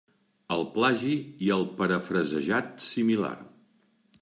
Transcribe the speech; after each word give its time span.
El 0.53 0.63
plagi 0.77 1.11
i 1.49 1.51
el 1.57 1.67
parafrasejat 1.83 2.73
similar. 2.89 3.33